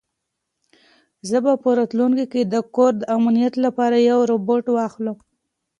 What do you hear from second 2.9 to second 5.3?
د امنیت لپاره یو روبوټ واخلم.